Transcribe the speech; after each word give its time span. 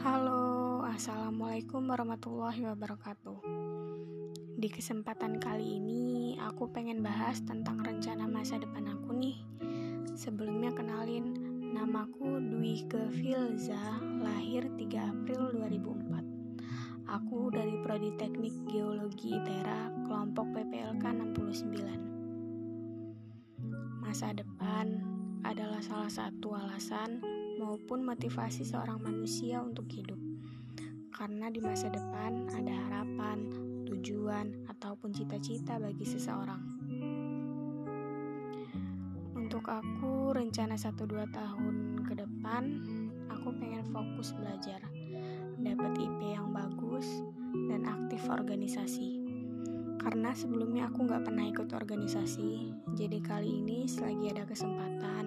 Halo, 0.00 0.80
assalamualaikum 0.88 1.92
warahmatullahi 1.92 2.64
wabarakatuh. 2.72 3.44
Di 4.56 4.72
kesempatan 4.72 5.36
kali 5.36 5.76
ini, 5.76 6.40
aku 6.40 6.72
pengen 6.72 7.04
bahas 7.04 7.44
tentang 7.44 7.84
rencana 7.84 8.24
masa 8.24 8.56
depan 8.56 8.88
aku 8.88 9.12
nih. 9.12 9.36
Sebelumnya 10.16 10.72
kenalin, 10.72 11.36
namaku 11.76 12.40
Dwi 12.40 12.88
Kefilza, 12.88 14.00
lahir 14.24 14.72
3 14.72 15.12
April 15.12 15.68
2004. 15.68 17.12
Aku 17.20 17.52
dari 17.52 17.76
Prodi 17.84 18.16
Teknik 18.16 18.56
Geologi 18.72 19.36
ITERA, 19.36 19.92
kelompok 20.08 20.48
PPLK 20.56 21.04
69. 21.12 24.00
Masa 24.00 24.32
depan 24.32 24.96
adalah 25.44 25.84
salah 25.84 26.08
satu 26.08 26.56
alasan 26.56 27.39
maupun 27.60 28.00
motivasi 28.08 28.64
seorang 28.64 29.04
manusia 29.04 29.60
untuk 29.60 29.84
hidup. 29.92 30.16
Karena 31.12 31.52
di 31.52 31.60
masa 31.60 31.92
depan 31.92 32.48
ada 32.56 32.72
harapan, 32.88 33.52
tujuan, 33.84 34.64
ataupun 34.72 35.12
cita-cita 35.12 35.76
bagi 35.76 36.08
seseorang. 36.08 36.62
Untuk 39.36 39.68
aku, 39.68 40.32
rencana 40.32 40.80
1-2 40.80 41.28
tahun 41.28 42.00
ke 42.08 42.16
depan, 42.16 42.64
aku 43.28 43.52
pengen 43.60 43.84
fokus 43.92 44.32
belajar, 44.32 44.80
dapat 45.60 45.92
IP 46.00 46.20
yang 46.32 46.56
bagus, 46.56 47.04
dan 47.68 47.84
aktif 47.84 48.24
organisasi. 48.32 49.20
Karena 50.00 50.32
sebelumnya 50.32 50.88
aku 50.88 51.04
nggak 51.04 51.28
pernah 51.28 51.44
ikut 51.44 51.68
organisasi, 51.76 52.72
jadi 52.96 53.20
kali 53.20 53.60
ini 53.60 53.84
selagi 53.84 54.32
ada 54.32 54.48
kesempatan, 54.48 55.24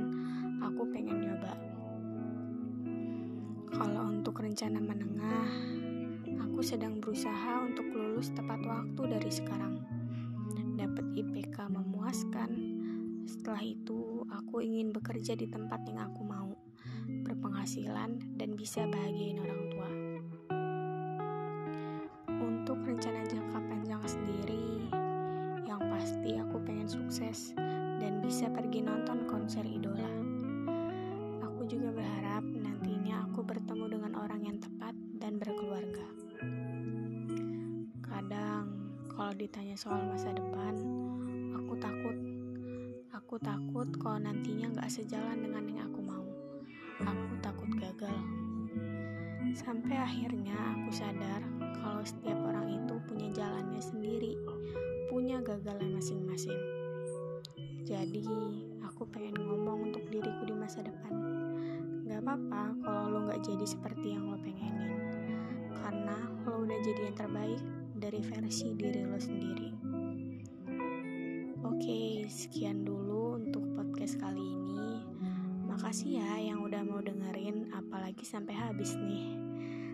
aku 0.66 0.90
pengen 0.90 1.30
nyoba. 1.30 1.73
Rencana 4.44 4.84
menengah, 4.84 5.56
aku 6.36 6.60
sedang 6.60 7.00
berusaha 7.00 7.64
untuk 7.64 7.88
lulus 7.96 8.28
tepat 8.36 8.60
waktu 8.68 9.16
dari 9.16 9.32
sekarang. 9.32 9.80
Dapat 10.76 11.16
IPK 11.16 11.72
memuaskan. 11.72 12.52
Setelah 13.24 13.64
itu, 13.64 14.28
aku 14.28 14.60
ingin 14.60 14.92
bekerja 14.92 15.40
di 15.40 15.48
tempat 15.48 15.88
yang 15.88 16.12
aku 16.12 16.28
mau, 16.28 16.52
berpenghasilan, 17.24 18.20
dan 18.36 18.60
bisa 18.60 18.84
bahagiain 18.84 19.40
orang 19.40 19.64
tua. 19.72 19.90
Untuk 22.28 22.84
rencana 22.84 23.24
jangka 23.24 23.60
panjang 23.64 24.04
sendiri, 24.04 24.92
yang 25.64 25.80
pasti 25.88 26.36
aku 26.36 26.60
pengen 26.68 26.92
sukses 26.92 27.56
dan 28.04 28.20
bisa 28.20 28.52
pergi 28.52 28.84
nonton 28.84 29.24
konser 29.24 29.64
idola. 29.64 30.33
Kalau 39.34 39.50
ditanya 39.50 39.74
soal 39.74 39.98
masa 40.14 40.30
depan, 40.30 40.78
aku 41.58 41.74
takut. 41.82 42.14
Aku 43.18 43.42
takut 43.42 43.90
kalau 43.98 44.22
nantinya 44.22 44.70
gak 44.78 44.94
sejalan 44.94 45.42
dengan 45.42 45.66
yang 45.74 45.90
aku 45.90 46.06
mau. 46.06 46.22
Aku 47.02 47.34
takut 47.42 47.66
gagal. 47.82 48.14
Sampai 49.58 49.98
akhirnya 49.98 50.54
aku 50.54 50.94
sadar 50.94 51.42
kalau 51.82 52.06
setiap 52.06 52.38
orang 52.46 52.78
itu 52.78 52.94
punya 53.10 53.34
jalannya 53.34 53.82
sendiri, 53.82 54.38
punya 55.10 55.42
gagalan 55.42 55.98
masing-masing. 55.98 56.62
Jadi, 57.90 58.30
aku 58.86 59.10
pengen 59.10 59.34
ngomong 59.34 59.90
untuk 59.90 60.06
diriku 60.14 60.46
di 60.46 60.54
masa 60.54 60.86
depan. 60.86 61.10
Gak 62.06 62.22
apa-apa 62.22 62.78
kalau 62.86 63.04
lo 63.10 63.34
gak 63.34 63.42
jadi 63.42 63.66
seperti 63.66 64.14
yang 64.14 64.30
lo 64.30 64.38
pengenin. 64.38 64.94
Karena 65.74 66.22
lo 66.46 66.70
udah 66.70 66.78
jadi 66.86 67.10
yang 67.10 67.18
terbaik 67.18 67.83
dari 68.04 68.20
versi 68.20 68.76
diri 68.76 69.08
lo 69.08 69.16
sendiri. 69.16 69.70
Oke, 71.64 72.28
sekian 72.28 72.84
dulu 72.84 73.40
untuk 73.40 73.64
podcast 73.80 74.20
kali 74.20 74.44
ini. 74.44 75.00
Makasih 75.72 76.20
ya 76.20 76.52
yang 76.52 76.68
udah 76.68 76.84
mau 76.84 77.00
dengerin, 77.00 77.72
apalagi 77.72 78.28
sampai 78.28 78.60
habis 78.60 79.00
nih. 79.00 79.40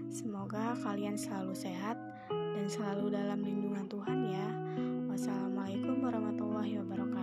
Semoga 0.09 0.73
kalian 0.81 1.21
selalu 1.21 1.53
sehat 1.53 2.01
dan 2.33 2.65
selalu 2.65 3.13
dalam 3.13 3.45
lindungan 3.45 3.85
Tuhan 3.85 4.19
ya. 4.33 4.47
Wassalamualaikum 5.05 6.01
warahmatullahi 6.01 6.81
wabarakatuh. 6.81 7.18